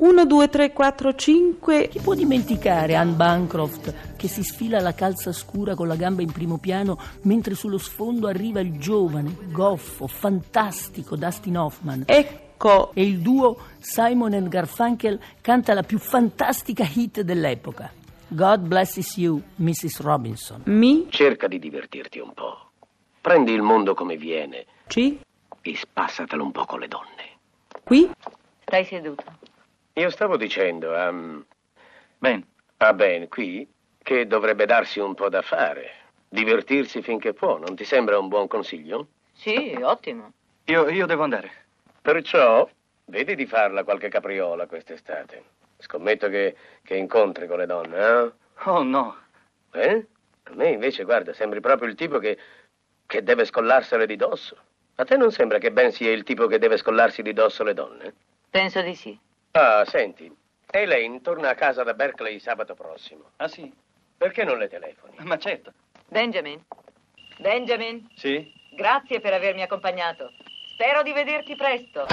1, 0.00 0.24
2, 0.24 0.48
3, 0.48 0.72
4, 0.72 1.14
5. 1.14 1.88
Chi 1.88 2.00
può 2.00 2.14
dimenticare 2.14 2.94
Anne 2.94 3.12
Bancroft 3.12 4.16
che 4.16 4.28
si 4.28 4.42
sfila 4.42 4.80
la 4.80 4.94
calza 4.94 5.30
scura 5.30 5.74
con 5.74 5.88
la 5.88 5.94
gamba 5.94 6.22
in 6.22 6.32
primo 6.32 6.56
piano 6.56 6.98
mentre 7.24 7.54
sullo 7.54 7.76
sfondo 7.76 8.26
arriva 8.26 8.60
il 8.60 8.78
giovane, 8.78 9.36
goffo, 9.50 10.06
fantastico 10.06 11.16
Dustin 11.16 11.58
Hoffman? 11.58 12.04
Ecco. 12.06 12.92
E 12.94 13.02
il 13.02 13.18
duo 13.20 13.58
Simon 13.78 14.32
and 14.32 14.48
Garfunkel 14.48 15.20
canta 15.42 15.74
la 15.74 15.82
più 15.82 15.98
fantastica 15.98 16.88
hit 16.90 17.20
dell'epoca. 17.20 17.92
God 18.28 18.60
blesses 18.60 19.18
you, 19.18 19.38
Mrs. 19.56 20.00
Robinson. 20.00 20.62
Mi. 20.64 21.08
Cerca 21.10 21.46
di 21.46 21.58
divertirti 21.58 22.18
un 22.20 22.32
po'. 22.32 22.70
Prendi 23.20 23.52
il 23.52 23.60
mondo 23.60 23.92
come 23.92 24.16
viene 24.16 24.64
C. 24.86 25.18
e 25.60 25.76
spassatelo 25.76 26.42
un 26.42 26.52
po' 26.52 26.64
con 26.64 26.80
le 26.80 26.88
donne. 26.88 27.36
Qui. 27.82 28.10
Stai 28.64 28.84
seduto. 28.86 29.24
Io 30.00 30.08
stavo 30.08 30.38
dicendo 30.38 30.96
a... 30.96 31.08
um, 31.10 31.44
Ben, 32.18 32.42
a 32.78 32.92
Ben 32.94 33.28
qui 33.28 33.68
che 34.02 34.26
dovrebbe 34.26 34.64
darsi 34.64 34.98
un 34.98 35.12
po' 35.14 35.28
da 35.28 35.42
fare. 35.42 35.90
Divertirsi 36.26 37.02
finché 37.02 37.34
può, 37.34 37.58
non 37.58 37.76
ti 37.76 37.84
sembra 37.84 38.18
un 38.18 38.28
buon 38.28 38.46
consiglio? 38.46 39.08
Sì, 39.32 39.78
ottimo. 39.82 40.32
io, 40.64 40.88
io 40.88 41.04
devo 41.04 41.24
andare. 41.24 41.50
Perciò 42.00 42.66
vedi 43.06 43.34
di 43.34 43.44
farla 43.44 43.84
qualche 43.84 44.08
capriola 44.08 44.66
quest'estate. 44.66 45.44
Scommetto 45.78 46.30
che, 46.30 46.56
che 46.82 46.96
incontri 46.96 47.46
con 47.46 47.58
le 47.58 47.66
donne, 47.66 47.98
eh? 47.98 48.32
Oh 48.64 48.82
no, 48.82 49.16
Eh? 49.72 50.06
A 50.44 50.50
me 50.54 50.68
invece, 50.70 51.04
guarda, 51.04 51.34
sembri 51.34 51.60
proprio 51.60 51.88
il 51.90 51.94
tipo 51.94 52.18
che, 52.18 52.38
che 53.06 53.22
deve 53.22 53.44
scollarsele 53.44 54.06
di 54.06 54.16
dosso. 54.16 54.56
A 54.94 55.04
te 55.04 55.18
non 55.18 55.30
sembra 55.30 55.58
che 55.58 55.70
Ben 55.72 55.92
sia 55.92 56.10
il 56.10 56.22
tipo 56.22 56.46
che 56.46 56.58
deve 56.58 56.78
scollarsi 56.78 57.20
di 57.20 57.34
dosso 57.34 57.64
le 57.64 57.74
donne? 57.74 58.14
Penso 58.48 58.80
di 58.80 58.94
sì. 58.94 59.18
Ah, 59.52 59.84
senti, 59.84 60.30
Elaine 60.70 61.20
torna 61.22 61.50
a 61.50 61.54
casa 61.54 61.82
da 61.82 61.94
Berkeley 61.94 62.38
sabato 62.38 62.74
prossimo. 62.74 63.30
ah 63.36 63.48
sì, 63.48 63.72
Perché 64.16 64.44
non 64.44 64.58
le 64.58 64.68
telefoni? 64.68 65.14
ma 65.20 65.38
certo. 65.38 65.72
Benjamin. 66.08 66.62
Benjamin, 67.38 68.06
Sì? 68.14 68.52
grazie 68.70 69.20
per 69.20 69.32
avermi 69.32 69.62
accompagnato. 69.62 70.30
Spero 70.74 71.02
di 71.02 71.12
vederti 71.12 71.56
presto. 71.56 72.06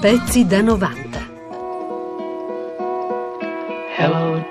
Pezzi 0.00 0.44
da 0.46 0.60
90. 0.60 1.03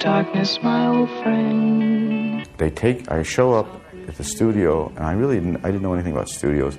Darkness, 0.03 0.59
my 0.61 0.87
old 0.87 1.09
friend. 1.23 2.45
They 2.57 2.69
take, 2.69 3.09
I 3.09 3.23
show 3.23 3.53
up 3.53 3.67
at 4.07 4.17
the 4.17 4.23
studio, 4.23 4.91
and 4.97 5.05
I 5.05 5.13
really 5.13 5.39
didn't, 5.39 5.63
I 5.63 5.71
didn't 5.71 5.81
know 5.81 5.93
anything 5.93 6.13
about 6.13 6.27
studios, 6.27 6.77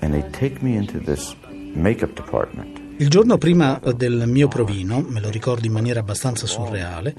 and 0.00 0.14
they 0.14 0.22
take 0.30 0.62
me 0.62 0.76
into 0.76 1.00
this 1.00 1.34
makeup 1.74 2.14
department. 2.14 2.78
Il 3.00 3.08
giorno 3.08 3.38
prima 3.38 3.80
del 3.96 4.24
mio 4.26 4.46
provino, 4.48 5.00
me 5.00 5.20
lo 5.20 5.30
ricordo 5.30 5.66
in 5.66 5.72
maniera 5.72 6.00
abbastanza 6.00 6.46
surreale, 6.46 7.14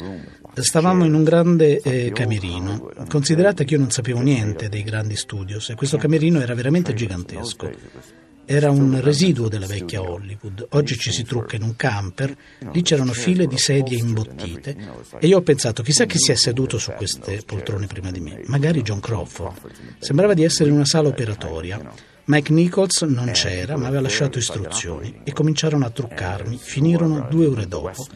stavamo 0.53 1.05
in 1.05 1.16
un 1.16 1.23
grande 1.23 1.79
eh, 1.81 2.11
camerino. 2.13 2.91
Considerate 3.09 3.66
che 3.66 3.73
io 3.73 3.79
non 3.79 3.89
sapevo 3.89 4.19
niente 4.22 4.69
dei 4.69 4.83
grandi 4.83 5.16
studios 5.16 5.72
e 5.72 5.75
questo 5.75 5.97
camerino 5.97 6.39
era 6.39 6.53
veramente 6.53 6.94
gigantesco. 6.94 7.67
Era 8.52 8.69
un 8.69 8.99
residuo 8.99 9.47
della 9.47 9.66
vecchia 9.66 10.02
Hollywood. 10.02 10.67
Oggi 10.71 10.97
ci 10.97 11.13
si 11.13 11.23
trucca 11.23 11.55
in 11.55 11.63
un 11.63 11.77
camper, 11.77 12.35
lì 12.73 12.81
c'erano 12.81 13.13
file 13.13 13.47
di 13.47 13.57
sedie 13.57 13.97
imbottite 13.97 14.75
e 15.19 15.27
io 15.27 15.38
ho 15.38 15.41
pensato 15.41 15.81
chissà 15.81 16.03
chi 16.03 16.17
si 16.17 16.33
è 16.33 16.35
seduto 16.35 16.77
su 16.77 16.91
queste 16.91 17.44
poltrone 17.45 17.88
prima 17.88 18.11
di 18.11 18.19
me. 18.19 18.41
Magari 18.47 18.81
John 18.81 18.99
Crawford. 18.99 19.55
Sembrava 19.99 20.33
di 20.33 20.44
essere 20.44 20.67
in 20.67 20.75
una 20.75 20.83
sala 20.83 21.07
operatoria. 21.07 21.94
Mike 22.31 22.53
Nichols 22.53 23.01
non 23.01 23.29
c'era, 23.31 23.75
ma 23.75 23.87
aveva 23.87 24.03
lasciato 24.03 24.37
istruzioni 24.37 25.19
e 25.25 25.33
cominciarono 25.33 25.85
a 25.85 25.89
truccarmi. 25.89 26.57
Finirono 26.57 27.28
due 27.29 27.45
ore 27.47 27.67
dopo. 27.67 28.07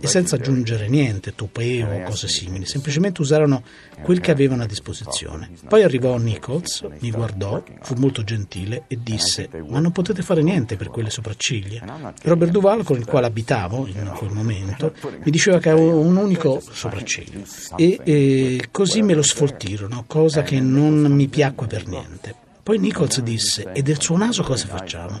E 0.00 0.06
senza 0.06 0.36
aggiungere 0.36 0.86
niente, 0.86 1.34
tupeo 1.34 1.88
o 1.88 2.02
cose 2.04 2.28
simili, 2.28 2.64
semplicemente 2.64 3.22
usarono 3.22 3.64
quel 4.02 4.20
che 4.20 4.30
avevano 4.30 4.62
a 4.62 4.66
disposizione. 4.66 5.50
Poi 5.68 5.82
arrivò 5.82 6.16
Nichols, 6.16 6.86
mi 7.00 7.10
guardò, 7.10 7.60
fu 7.82 7.94
molto 7.96 8.22
gentile 8.22 8.84
e 8.86 9.00
disse: 9.02 9.48
Ma 9.66 9.80
non 9.80 9.90
potete 9.90 10.22
fare 10.22 10.44
niente 10.44 10.76
per 10.76 10.88
quelle 10.88 11.10
sopracciglia. 11.10 12.14
Robert 12.22 12.52
Duval, 12.52 12.84
con 12.84 12.98
il 12.98 13.04
quale 13.04 13.26
abitavo 13.26 13.88
in 13.88 14.12
quel 14.16 14.30
momento, 14.30 14.92
mi 15.24 15.30
diceva 15.32 15.58
che 15.58 15.70
avevo 15.70 15.98
un 15.98 16.14
unico 16.14 16.62
sopracciglio 16.70 17.42
e, 17.74 17.98
e 18.04 18.68
così 18.70 19.02
me 19.02 19.14
lo 19.14 19.22
sfoltirono, 19.22 20.04
cosa 20.06 20.44
che 20.44 20.60
non 20.60 21.00
mi 21.10 21.26
piacque 21.26 21.66
per 21.66 21.88
niente. 21.88 22.44
Poi 22.66 22.78
Nichols 22.78 23.20
disse: 23.20 23.70
E 23.70 23.80
del 23.80 24.00
suo 24.00 24.16
naso 24.16 24.42
cosa 24.42 24.66
facciamo? 24.66 25.20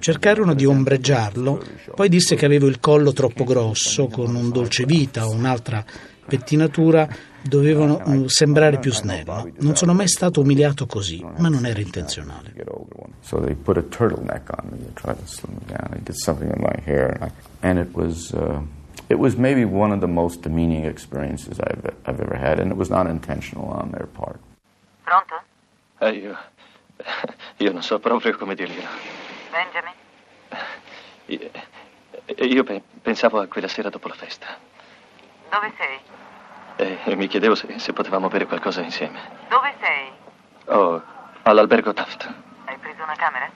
Cercarono 0.00 0.52
di 0.52 0.66
ombreggiarlo, 0.66 1.64
poi 1.94 2.10
disse 2.10 2.36
che 2.36 2.44
avevo 2.44 2.66
il 2.66 2.78
collo 2.78 3.14
troppo 3.14 3.44
grosso, 3.44 4.08
con 4.08 4.34
un 4.34 4.50
dolce 4.50 4.84
vita 4.84 5.26
o 5.26 5.32
un'altra 5.32 5.82
pettinatura 6.26 7.08
dovevano 7.40 8.02
mm, 8.06 8.24
sembrare 8.26 8.78
più 8.80 8.92
snello. 8.92 9.50
Non 9.60 9.76
sono 9.76 9.94
mai 9.94 10.08
stato 10.08 10.42
umiliato 10.42 10.84
così, 10.84 11.24
ma 11.38 11.48
non 11.48 11.64
era 11.64 11.80
intenzionale. 11.80 12.52
So 13.20 13.40
they 13.40 13.54
put 13.54 13.78
a 13.78 13.82
turtleneck 13.82 14.50
on 14.50 14.68
me 14.68 14.76
to 14.84 14.92
try 14.92 15.14
to 15.14 15.24
slim 15.24 15.54
me 15.54 15.64
down. 15.64 15.88
They 15.88 16.02
did 16.02 16.16
something 16.16 16.52
in 16.54 16.60
my 16.60 16.82
hair, 16.84 17.16
and, 17.18 17.22
I, 17.22 17.66
and 17.66 17.78
it 17.78 17.96
was 17.96 18.34
uh, 18.34 18.60
it 19.08 19.18
was 19.18 19.36
maybe 19.36 19.64
one 19.64 19.90
of 19.90 20.00
the 20.00 20.06
most 20.06 20.42
demeaning 20.42 20.84
experiences 20.84 21.58
I've 21.60 21.94
I've 22.04 22.20
ever 22.20 22.36
had, 22.36 22.60
and 22.60 22.70
it 22.70 22.76
was 22.76 22.90
not 22.90 23.06
intentional 23.06 23.70
on 23.70 23.90
their 23.90 24.06
part. 24.06 24.38
Pronto? 25.06 25.40
Eh, 26.00 26.10
io, 26.10 26.36
io 27.58 27.72
non 27.72 27.82
so 27.82 27.98
proprio 27.98 28.36
come 28.36 28.54
dirglielo. 28.54 28.88
Benjamin? 29.50 29.92
Io, 31.26 31.50
io 32.46 32.64
pe- 32.64 32.82
pensavo 33.02 33.40
a 33.40 33.46
quella 33.46 33.66
sera 33.68 33.88
dopo 33.88 34.08
la 34.08 34.14
festa 34.14 34.58
Dove 35.50 35.72
sei? 35.78 35.98
e, 36.76 36.98
e 37.04 37.16
mi 37.16 37.26
chiedevo 37.28 37.54
se, 37.54 37.78
se 37.78 37.92
potevamo 37.92 38.28
bere 38.28 38.46
qualcosa 38.46 38.82
insieme. 38.82 39.18
Dove 39.48 39.74
sei? 39.80 40.10
Oh, 40.66 41.02
all'albergo 41.42 41.92
Taft. 41.94 42.32
Hai 42.66 42.76
preso 42.78 43.02
una 43.02 43.14
camera? 43.16 43.50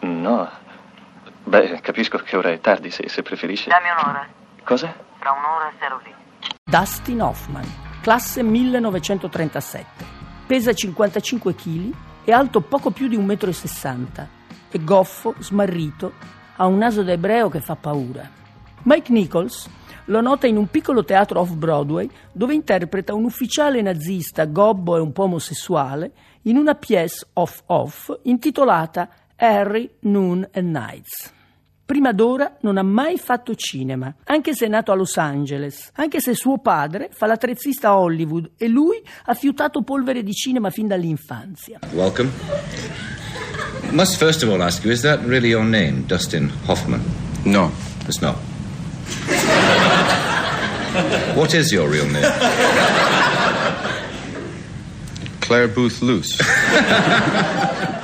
No. 0.00 0.50
Beh, 1.44 1.80
capisco 1.80 2.18
che 2.18 2.36
ora 2.36 2.50
è 2.50 2.60
tardi, 2.60 2.90
se, 2.90 3.08
se 3.08 3.22
preferisci. 3.22 3.68
Dammi 3.68 3.88
un'ora. 3.90 4.28
Cosa? 4.64 4.94
Fra 5.18 5.30
un'ora 5.32 5.72
sarò 5.78 5.98
lì. 6.04 6.14
Dustin 6.64 7.22
Hoffman, 7.22 7.66
classe 8.02 8.42
1937. 8.42 10.04
Pesa 10.46 10.72
55 10.72 11.54
kg, 11.54 11.94
è 12.24 12.30
alto 12.32 12.60
poco 12.60 12.90
più 12.90 13.08
di 13.08 13.18
1,60 13.18 13.96
m. 13.96 14.06
È 14.70 14.78
goffo, 14.78 15.34
smarrito, 15.38 16.12
ha 16.56 16.66
un 16.66 16.78
naso 16.78 17.02
da 17.02 17.12
ebreo 17.12 17.48
che 17.48 17.60
fa 17.60 17.76
paura. 17.76 18.28
Mike 18.82 19.12
Nichols 19.12 19.68
lo 20.06 20.20
nota 20.20 20.46
in 20.46 20.56
un 20.56 20.68
piccolo 20.68 21.04
teatro 21.04 21.40
off-Broadway 21.40 22.08
dove 22.32 22.54
interpreta 22.54 23.14
un 23.14 23.24
ufficiale 23.24 23.80
nazista 23.82 24.44
gobbo 24.44 24.96
e 24.96 25.00
un 25.00 25.12
po' 25.12 25.24
omosessuale 25.24 26.12
in 26.42 26.56
una 26.56 26.74
pièce 26.74 27.26
off-off 27.34 28.10
intitolata 28.22 29.08
Harry, 29.36 29.90
Noon 30.00 30.46
and 30.52 30.70
Nights. 30.70 31.39
Prima 31.90 32.12
d'ora 32.12 32.56
non 32.60 32.78
ha 32.78 32.84
mai 32.84 33.18
fatto 33.18 33.56
cinema, 33.56 34.14
anche 34.26 34.54
se 34.54 34.66
è 34.66 34.68
nato 34.68 34.92
a 34.92 34.94
Los 34.94 35.16
Angeles, 35.16 35.90
anche 35.94 36.20
se 36.20 36.36
suo 36.36 36.58
padre 36.58 37.08
fa 37.12 37.26
l'attrezzista 37.26 37.88
a 37.88 37.98
Hollywood 37.98 38.52
e 38.56 38.68
lui 38.68 39.02
ha 39.24 39.34
fiutato 39.34 39.82
polvere 39.82 40.22
di 40.22 40.32
cinema 40.32 40.70
fin 40.70 40.86
dall'infanzia. 40.86 41.80
Welcome. 41.92 42.30
Must 43.90 44.16
first 44.18 44.44
of 44.44 44.50
all 44.50 44.62
ask 44.62 44.84
you, 44.84 44.92
is 44.92 45.00
that 45.00 45.18
really 45.24 45.48
your 45.48 45.64
name, 45.64 46.04
Dustin 46.06 46.52
Hoffman? 46.68 47.02
No, 47.42 47.72
It's 48.06 48.20
not. 48.20 48.36
what 51.34 51.52
is 51.54 51.72
your 51.72 51.90
real 51.90 52.06
name? 52.06 52.22
Claire 55.40 55.66
Booth 55.66 56.00
Luce. 56.02 56.38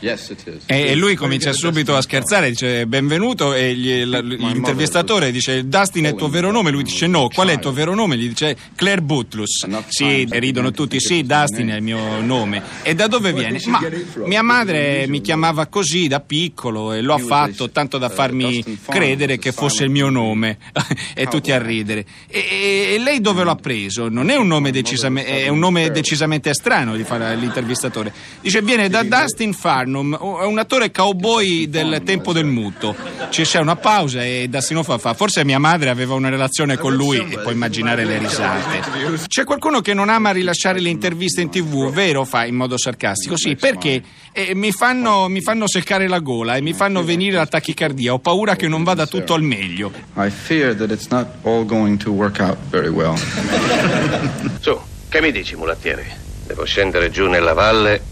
yes, 0.00 0.28
it 0.30 0.42
is. 0.46 0.62
E 0.66 0.94
lui 0.94 1.14
comincia 1.14 1.52
subito 1.52 1.96
a 1.96 2.02
scherzare, 2.02 2.50
dice 2.50 2.86
benvenuto 2.86 3.54
e 3.54 3.74
gli- 3.74 4.04
l'intervistatore 4.04 5.30
dice 5.30 5.66
Dustin 5.66 6.04
è 6.04 6.08
il 6.08 6.14
tuo 6.14 6.28
vero 6.28 6.50
nome? 6.50 6.70
Lui 6.70 6.82
dice 6.82 7.06
no, 7.06 7.28
qual 7.28 7.48
è 7.48 7.52
il 7.52 7.58
tuo 7.58 7.72
vero 7.72 7.94
nome? 7.94 8.16
Gli 8.16 8.28
dice 8.28 8.56
Claire 8.74 9.02
Butlus. 9.02 9.66
Sì, 9.88 10.26
e 10.30 10.38
ridono 10.38 10.70
tutti, 10.70 11.00
sì, 11.00 11.24
Dustin 11.24 11.68
è 11.68 11.76
il 11.76 11.82
mio 11.82 12.20
nome. 12.20 12.62
E 12.82 12.94
da 12.94 13.06
dove 13.06 13.32
viene? 13.32 13.60
Ma 13.66 13.80
mia 14.24 14.42
madre 14.42 15.06
mi 15.08 15.20
chiamava 15.20 15.66
così 15.66 16.08
da 16.08 16.20
piccolo 16.20 16.92
e 16.92 17.00
lo 17.00 17.14
ha 17.14 17.18
fatto 17.18 17.70
tanto 17.70 17.98
da 17.98 18.08
farmi 18.08 18.62
credere 18.88 19.38
che 19.38 19.52
fosse 19.52 19.84
il 19.84 19.90
mio 19.90 20.08
nome. 20.08 20.58
e 21.14 21.26
tutti 21.26 21.52
a 21.52 21.60
ridere. 21.60 22.04
E, 22.28 22.94
e 22.94 22.98
lei 22.98 23.20
dove 23.20 23.44
l'ha 23.44 23.56
preso? 23.56 24.08
Non 24.08 24.30
è 24.30 24.36
un 24.36 24.46
nome 24.46 24.70
decisamente, 24.70 25.44
è 25.44 25.48
un 25.48 25.58
nome 25.58 25.90
decisamente 25.90 26.52
strano, 26.54 26.96
gli 26.96 27.02
fa 27.02 27.32
l'intervistatore. 27.34 28.12
Dice 28.40 28.62
viene 28.62 28.88
da 28.88 29.02
Dustin 29.02 29.52
Farm 29.52 29.87
Barnum, 29.88 30.16
è 30.16 30.44
un 30.44 30.58
attore 30.58 30.90
cowboy 30.90 31.68
del 31.68 32.02
tempo 32.04 32.32
del 32.34 32.44
muto. 32.44 32.94
Ci 33.30 33.42
c'è 33.42 33.58
una 33.58 33.76
pausa 33.76 34.22
e 34.22 34.46
Dustin 34.48 34.76
Hoffman 34.76 34.98
fa, 34.98 35.14
forse 35.14 35.44
mia 35.44 35.58
madre 35.58 35.88
aveva 35.88 36.14
una 36.14 36.28
relazione 36.28 36.76
con 36.76 36.94
lui 36.94 37.16
e 37.16 37.38
puoi 37.38 37.54
immaginare 37.54 38.04
le 38.04 38.18
risate. 38.18 38.82
C'è 39.26 39.44
qualcuno 39.44 39.80
che 39.80 39.94
non 39.94 40.10
ama 40.10 40.30
rilasciare 40.30 40.80
le 40.80 40.90
interviste 40.90 41.40
in 41.40 41.48
tv, 41.48 41.90
vero? 41.90 42.24
Fa 42.24 42.44
in 42.44 42.54
modo 42.54 42.76
sarcastico. 42.76 43.36
Sì, 43.36 43.56
perché 43.56 44.02
eh, 44.32 44.54
mi, 44.54 44.70
fanno, 44.72 45.28
mi 45.28 45.40
fanno 45.40 45.66
seccare 45.66 46.06
la 46.06 46.18
gola 46.18 46.56
e 46.56 46.60
mi 46.60 46.74
fanno 46.74 47.02
venire 47.02 47.36
la 47.36 47.46
tachicardia. 47.46 48.12
Ho 48.12 48.18
paura 48.18 48.56
che 48.56 48.68
non 48.68 48.84
vada 48.84 49.06
tutto 49.06 49.32
al 49.34 49.42
meglio. 49.42 49.90
I 50.16 50.30
fear 50.30 50.74
that 50.76 50.90
it's 50.90 51.08
not 51.08 51.26
all 51.42 51.64
going 51.64 51.96
to 52.02 52.10
work 52.10 52.40
out 52.40 52.58
very 52.70 52.88
well. 52.88 53.16
Su, 54.60 54.78
che 55.08 55.20
mi 55.20 55.32
dici, 55.32 55.56
mulattiere? 55.56 56.26
Devo 56.46 56.64
scendere 56.64 57.10
giù 57.10 57.26
nella 57.26 57.52
valle 57.52 58.02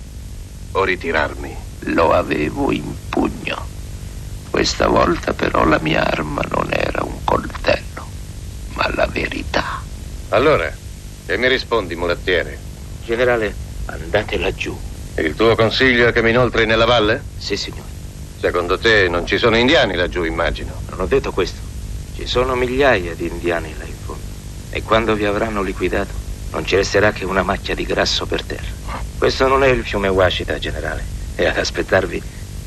o 0.73 0.85
ritirarmi? 0.85 1.65
Lo 1.91 2.13
avevo 2.13 2.73
in 2.73 2.95
pugno. 3.09 3.65
Questa 4.51 4.89
volta 4.89 5.33
però 5.35 5.65
la 5.65 5.79
mia 5.81 6.05
arma 6.05 6.43
non 6.51 6.69
era 6.71 7.05
un 7.05 7.23
coltello, 7.23 8.05
ma 8.75 8.91
la 8.93 9.07
verità. 9.07 9.81
Allora, 10.31 10.75
che 11.25 11.37
mi 11.37 11.47
rispondi, 11.47 11.95
mulattiere? 11.95 12.59
Generale, 13.05 13.55
andate 13.87 14.37
laggiù. 14.37 14.77
Il 15.19 15.37
tuo 15.37 15.55
consiglio 15.55 16.09
è 16.09 16.13
che 16.13 16.23
mi 16.23 16.31
inoltri 16.31 16.67
nella 16.67 16.87
valle? 16.87 17.23
Sì, 17.39 17.57
signore. 17.57 17.89
Secondo 18.41 18.79
te 18.79 19.09
non 19.09 19.25
ci 19.25 19.39
sono 19.39 19.57
indiani 19.57 19.95
laggiù, 19.95 20.25
immagino? 20.25 20.83
Non 20.91 21.01
ho 21.01 21.07
detto 21.07 21.31
questo. 21.31 21.61
Ci 22.17 22.27
sono 22.27 22.57
migliaia 22.57 23.15
di 23.15 23.29
indiani 23.29 23.73
là 23.79 23.85
in 23.85 23.95
fondo. 24.05 24.25
E 24.71 24.83
quando 24.83 25.15
vi 25.15 25.25
avranno 25.25 25.63
liquidato, 25.63 26.13
non 26.51 26.67
ci 26.67 26.75
resterà 26.75 27.13
che 27.13 27.25
una 27.25 27.45
macchia 27.45 27.77
di 27.77 27.85
grasso 27.85 28.27
per 28.27 28.43
terra. 28.43 28.75
Questo 29.17 29.47
non 29.47 29.63
è 29.63 29.69
il 29.69 29.85
fiume 29.85 30.09
Washita, 30.09 30.59
generale. 30.59 31.16
E 31.39 31.47
ad 31.47 31.59
aspettarvi 31.59 32.23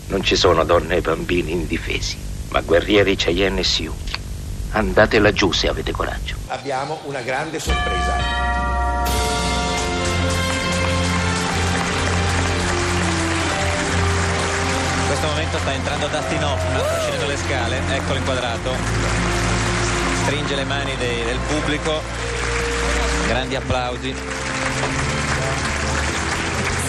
non 0.07 0.23
ci 0.23 0.35
sono 0.35 0.63
donne 0.63 0.97
e 0.97 1.01
bambini 1.01 1.51
indifesi, 1.51 2.17
ma 2.49 2.61
guerrieri 2.61 3.15
Cheyenne 3.15 3.61
e 3.61 3.63
Sioux. 3.63 3.95
Andate 4.71 5.17
laggiù 5.19 5.51
se 5.51 5.67
avete 5.67 5.91
coraggio. 5.91 6.35
Abbiamo 6.47 6.99
una 7.05 7.21
grande 7.21 7.59
sorpresa. 7.59 8.47
In 14.99 15.05
questo 15.07 15.27
momento 15.27 15.57
sta 15.57 15.73
entrando 15.73 16.07
Dustin 16.07 16.43
Hoffman, 16.43 16.79
sta 16.79 16.99
scendendo 16.99 17.25
le 17.27 17.37
scale, 17.37 17.81
eccolo 17.95 18.17
inquadrato. 18.17 18.75
Stringe 20.23 20.55
le 20.55 20.63
mani 20.65 20.95
dei- 20.97 21.23
del 21.23 21.39
pubblico, 21.47 22.01
grandi 23.27 23.55
applausi. 23.55 24.15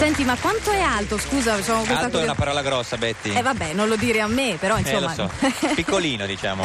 Senti, 0.01 0.23
ma 0.23 0.35
quanto 0.35 0.71
è 0.71 0.79
alto? 0.79 1.19
Scusa, 1.19 1.61
sono 1.61 1.83
questa 1.83 2.05
Alto 2.05 2.07
è 2.07 2.11
cosa- 2.11 2.23
una 2.23 2.33
parola 2.33 2.61
grossa, 2.63 2.97
Betty. 2.97 3.35
Eh 3.35 3.43
vabbè, 3.43 3.73
non 3.73 3.87
lo 3.87 3.95
dire 3.95 4.19
a 4.21 4.25
me, 4.27 4.57
però 4.59 4.75
Eh, 4.77 4.79
insomma. 4.79 4.99
lo 5.01 5.09
so. 5.13 5.29
Piccolino, 5.75 6.25
diciamo. 6.25 6.63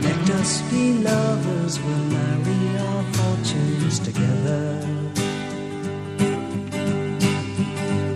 Let 0.00 0.28
us 0.28 0.60
be 0.70 0.98
lovers, 1.02 1.78
we'll 1.78 2.04
marry 2.10 2.78
our 2.80 3.02
fortunes 3.12 3.98
together. 3.98 4.76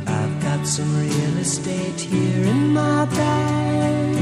I've 0.06 0.38
got 0.44 0.66
some 0.66 0.94
real 0.98 1.38
estate 1.40 1.98
here 2.00 2.44
in 2.46 2.70
my 2.74 3.06
bag. 3.06 4.18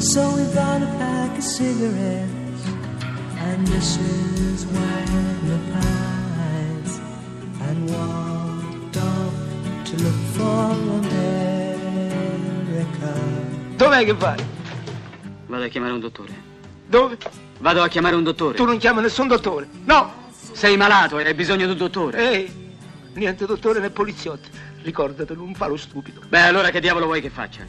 So 0.00 0.28
we 0.34 0.42
bought 0.52 0.82
a 0.82 0.90
pack 0.98 1.38
of 1.38 1.44
cigarettes 1.44 2.64
and 3.46 3.64
Mrs. 3.68 4.64
Wagner 4.72 5.60
pies 5.72 5.97
Dov'è 13.88 14.04
che 14.04 14.12
vai? 14.12 14.36
Vado 15.46 15.64
a 15.64 15.68
chiamare 15.68 15.94
un 15.94 16.00
dottore. 16.00 16.34
Dove? 16.84 17.16
Vado 17.60 17.82
a 17.82 17.88
chiamare 17.88 18.16
un 18.16 18.22
dottore. 18.22 18.54
Tu 18.54 18.66
non 18.66 18.76
chiami 18.76 19.00
nessun 19.00 19.28
dottore. 19.28 19.66
No! 19.84 20.12
Sei 20.52 20.76
malato 20.76 21.18
e 21.18 21.24
hai 21.24 21.32
bisogno 21.32 21.64
di 21.64 21.72
un 21.72 21.78
dottore. 21.78 22.18
Ehi, 22.18 22.76
niente 23.14 23.46
dottore 23.46 23.80
né 23.80 23.88
poliziotti. 23.88 24.50
Ricordatelo, 24.82 25.42
non 25.42 25.54
fa 25.54 25.68
lo 25.68 25.78
stupido. 25.78 26.20
Beh, 26.28 26.42
allora 26.42 26.68
che 26.68 26.80
diavolo 26.80 27.06
vuoi 27.06 27.22
che 27.22 27.30
faccia? 27.30 27.62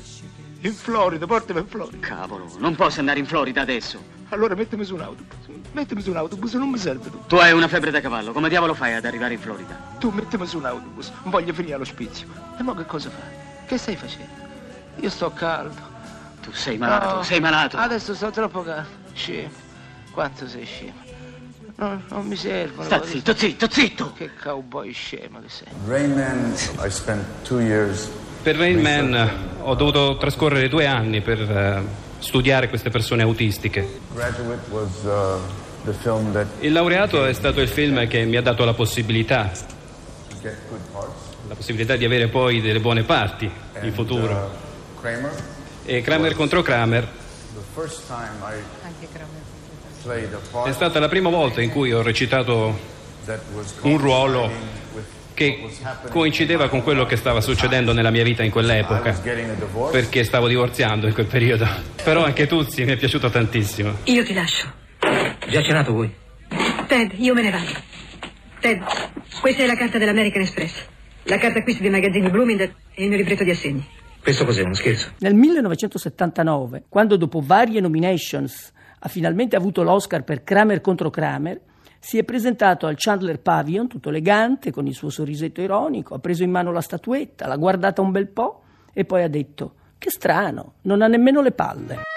In 0.60 0.74
Florida, 0.74 1.26
portami 1.26 1.62
in 1.62 1.68
Florida. 1.68 2.06
Cavolo, 2.06 2.52
non 2.58 2.76
posso 2.76 3.00
andare 3.00 3.20
in 3.20 3.26
Florida 3.26 3.62
adesso. 3.62 4.04
Allora 4.28 4.56
mettimi 4.56 4.84
su 4.84 4.96
un 4.96 5.02
autobus. 5.02 5.48
Mettimi 5.72 6.02
su 6.02 6.10
un 6.10 6.18
autobus, 6.18 6.54
non 6.56 6.70
mi 6.70 6.78
serve 6.78 7.10
tu. 7.10 7.18
Tu 7.28 7.36
hai 7.38 7.54
una 7.54 7.70
febbre 7.70 7.92
da 7.92 8.02
cavallo, 8.02 8.34
come 8.34 8.50
diavolo 8.50 8.74
fai 8.74 8.94
ad 8.94 9.06
arrivare 9.06 9.36
in 9.36 9.40
Florida? 9.40 9.96
Tu 10.00 10.10
mettimi 10.10 10.46
su 10.46 10.58
un 10.58 10.66
autobus. 10.66 11.14
Voglio 11.24 11.54
finire 11.54 11.76
all'ospizio. 11.76 12.28
E 12.60 12.62
mo 12.62 12.74
che 12.74 12.86
cosa 12.86 13.10
fai? 13.10 13.66
Che 13.68 13.78
stai 13.78 13.96
facendo? 13.96 14.48
Io 14.98 15.10
sto 15.10 15.32
caldo. 15.32 15.88
Tu 16.42 16.52
sei 16.52 16.78
malato, 16.78 17.16
No, 17.16 17.24
sei 17.24 17.40
malato. 17.40 17.78
Adesso 17.78 18.14
sto 18.14 18.30
troppo. 18.32 18.66
Scemo. 19.14 19.50
Quanto 20.12 20.48
sei 20.48 20.66
scemo? 20.66 21.08
No, 21.76 22.02
non 22.10 22.26
mi 22.26 22.36
servono. 22.36 22.84
Sta 22.84 23.04
zitto, 23.04 23.36
zitto, 23.36 23.70
zitto! 23.70 24.14
Che 24.14 24.32
cowboy 24.42 24.92
scemo 24.92 25.40
che 25.40 25.50
sei. 25.50 25.68
Rain 25.88 26.14
Man, 26.14 26.54
I 26.86 26.90
spent 26.90 27.24
two 27.44 27.62
years 27.62 28.10
Per 28.44 28.56
Rain 28.56 28.80
Man 28.80 29.30
ho 29.62 29.76
dovuto 29.76 30.18
trascorrere 30.18 30.70
due 30.70 30.86
anni 30.86 31.22
per 31.22 31.40
eh, 31.42 31.84
studiare 32.20 32.70
queste 32.70 32.90
persone 32.90 33.22
autistiche. 33.24 34.00
Was 34.70 35.04
uh, 35.04 36.50
Il 36.60 36.72
laureato 36.72 37.26
è 37.26 37.34
stato 37.34 37.60
il 37.62 37.68
film 37.68 38.08
che 38.08 38.24
mi 38.26 38.38
ha 38.38 38.42
dato 38.42 38.64
la 38.64 38.74
possibilità, 38.74 39.52
la 41.48 41.56
possibilità 41.56 41.96
di 41.96 42.06
avere 42.06 42.28
poi 42.28 42.62
delle 42.62 42.80
buone 42.80 43.04
parti 43.04 43.46
in 43.46 43.52
And, 43.82 43.94
futuro. 43.94 44.34
uh, 44.34 45.00
Kramer, 45.02 45.32
E 45.92 46.02
Kramer 46.02 46.36
contro 46.36 46.62
Kramer 46.62 47.08
è 50.66 50.72
stata 50.72 51.00
la 51.00 51.08
prima 51.08 51.30
volta 51.30 51.64
in 51.64 51.72
cui 51.72 51.92
ho 51.92 52.04
recitato 52.04 52.80
un 53.82 53.98
ruolo 53.98 54.52
che 55.34 55.68
coincideva 56.10 56.70
con 56.70 56.84
quello 56.84 57.08
che 57.08 57.16
stava 57.16 57.42
succedendo 57.42 57.92
nella 57.92 58.12
mia 58.12 58.22
vita 58.22 58.44
in 58.44 58.52
quell'epoca, 58.52 59.20
perché 59.90 60.24
stavo 60.24 60.48
divorziando 60.48 61.08
in 61.08 61.14
quel 61.14 61.26
periodo. 61.26 61.68
Però 62.04 62.24
anche 62.24 62.46
Tuzzi 62.46 62.86
mi 62.86 62.92
è 62.92 62.96
piaciuto 62.96 63.32
tantissimo. 63.32 63.98
Io 64.04 64.24
ti 64.24 64.34
lascio. 64.36 64.72
Già 65.50 65.64
cenato 65.64 65.92
voi? 65.92 66.14
Ted, 66.86 67.14
io 67.16 67.34
me 67.34 67.42
ne 67.42 67.50
vado. 67.50 67.72
Ted, 68.60 68.84
questa 69.42 69.64
è 69.64 69.66
la 69.66 69.76
carta 69.76 69.98
dell'American 69.98 70.44
Express. 70.44 70.86
La 71.24 71.40
carta 71.40 71.60
acquisto 71.60 71.82
dei 71.82 71.90
magazzini 71.92 72.30
Bloomingdale 72.30 72.76
e 72.94 73.04
il 73.04 73.10
mio 73.10 73.18
libretto 73.18 73.44
di 73.44 73.50
assegni. 73.50 73.98
Questo 74.22 74.46
cos'è, 74.46 74.62
uno 74.64 74.74
scherzo? 74.74 75.14
Nel 75.20 75.34
1979, 75.34 76.84
quando 76.90 77.16
dopo 77.16 77.42
varie 77.42 77.80
nominations 77.80 78.72
ha 79.00 79.08
finalmente 79.08 79.56
avuto 79.56 79.82
l'Oscar 79.82 80.24
per 80.24 80.44
Kramer 80.44 80.82
contro 80.82 81.10
Kramer, 81.10 81.62
si 82.00 82.18
è 82.18 82.24
presentato 82.24 82.86
al 82.86 82.96
Chandler 82.98 83.40
Pavilion, 83.40 83.88
tutto 83.88 84.10
elegante, 84.10 84.72
con 84.72 84.88
il 84.88 84.94
suo 84.94 85.10
sorrisetto 85.10 85.62
ironico, 85.62 86.16
ha 86.16 86.20
preso 86.20 86.44
in 86.44 86.52
mano 86.52 86.72
la 86.72 86.82
statuetta, 86.82 87.48
l'ha 87.48 87.58
guardata 87.58 88.02
un 88.02 88.12
bel 88.12 88.28
po' 88.28 88.62
e 88.94 89.04
poi 89.06 89.24
ha 89.24 89.30
detto: 89.30 89.74
Che 89.98 90.10
strano, 90.10 90.76
non 90.84 91.02
ha 91.02 91.08
nemmeno 91.08 91.42
le 91.42 91.52
palle. 91.52 92.09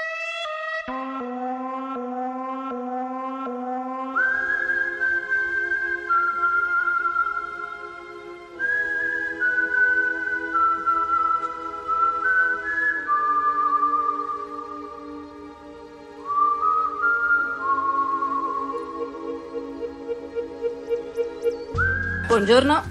Buongiorno. 22.33 22.83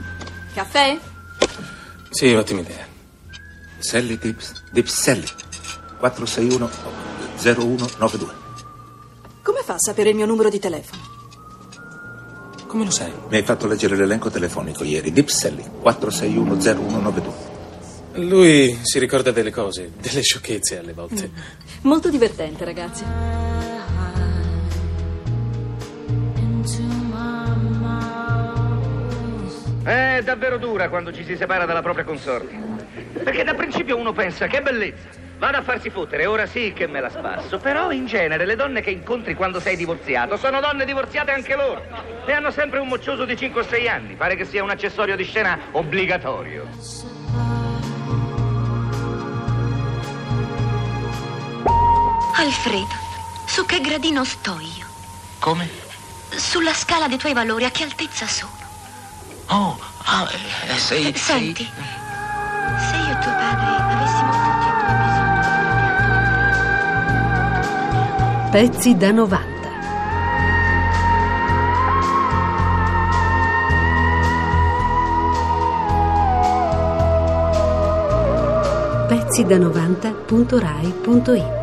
Caffè? 0.53 0.99
Sì, 2.11 2.31
ottima 2.31 2.59
idea. 2.59 2.85
Sally 3.79 4.19
Dips, 4.19 4.65
Dipselli, 4.71 5.25
461 5.97 6.69
0192. 7.37 8.33
Come 9.41 9.61
fa 9.63 9.73
a 9.73 9.79
sapere 9.79 10.09
il 10.09 10.15
mio 10.15 10.27
numero 10.27 10.47
di 10.47 10.59
telefono? 10.59 11.01
Come 12.67 12.85
lo 12.85 12.91
sai? 12.91 13.11
Mi 13.29 13.37
hai 13.37 13.43
fatto 13.43 13.65
leggere 13.65 13.95
l'elenco 13.95 14.29
telefonico 14.29 14.83
ieri. 14.83 15.11
Dipselli, 15.11 15.63
461 15.79 16.61
0192. 16.61 17.33
Lui 18.27 18.79
si 18.83 18.99
ricorda 18.99 19.31
delle 19.31 19.49
cose, 19.49 19.93
delle 19.99 20.21
sciocchezze 20.21 20.77
alle 20.77 20.93
volte. 20.93 21.31
Molto 21.81 22.11
divertente, 22.11 22.63
ragazzi. 22.63 23.03
È 30.21 30.23
davvero 30.23 30.59
dura 30.59 30.87
quando 30.87 31.11
ci 31.11 31.23
si 31.23 31.35
separa 31.35 31.65
dalla 31.65 31.81
propria 31.81 32.05
consorte. 32.05 32.55
Perché 33.23 33.43
da 33.43 33.55
principio 33.55 33.97
uno 33.97 34.13
pensa 34.13 34.45
che 34.45 34.61
bellezza. 34.61 35.07
Vado 35.39 35.57
a 35.57 35.63
farsi 35.63 35.89
fottere, 35.89 36.27
ora 36.27 36.45
sì 36.45 36.73
che 36.75 36.85
me 36.85 37.01
la 37.01 37.09
spasso. 37.09 37.57
Però 37.57 37.89
in 37.89 38.05
genere 38.05 38.45
le 38.45 38.55
donne 38.55 38.81
che 38.81 38.91
incontri 38.91 39.33
quando 39.33 39.59
sei 39.59 39.75
divorziato 39.75 40.37
sono 40.37 40.59
donne 40.59 40.85
divorziate 40.85 41.31
anche 41.31 41.55
loro. 41.55 41.83
E 42.27 42.33
hanno 42.33 42.51
sempre 42.51 42.77
un 42.77 42.87
moccioso 42.87 43.25
di 43.25 43.35
5 43.35 43.61
o 43.61 43.63
6 43.63 43.87
anni. 43.89 44.13
Pare 44.13 44.35
che 44.35 44.45
sia 44.45 44.61
un 44.61 44.69
accessorio 44.69 45.15
di 45.15 45.23
scena 45.23 45.57
obbligatorio. 45.71 46.67
Alfredo, 52.35 52.95
su 53.47 53.65
che 53.65 53.81
gradino 53.81 54.23
sto 54.23 54.59
io? 54.59 54.85
Come? 55.39 55.67
Sulla 56.29 56.73
scala 56.73 57.07
dei 57.07 57.17
tuoi 57.17 57.33
valori, 57.33 57.65
a 57.65 57.71
che 57.71 57.81
altezza 57.81 58.27
sono? 58.27 58.59
Oh, 59.47 59.90
ah, 60.11 60.27
eh, 60.67 60.77
sei... 60.77 61.15
Senti, 61.15 61.65
se 61.65 62.95
io 62.97 63.11
e 63.11 63.19
tuo 63.19 63.31
padre 63.31 63.67
avessimo 63.93 64.31
tutti 64.31 64.67
e 64.67 64.71
due 64.79 64.93
bisogno... 65.03 65.39
Pezzi 68.51 68.97
da 68.97 69.11
90. 69.11 69.49
pezzi 79.07 79.43
da 79.45 79.57
90.rai.it 79.57 81.60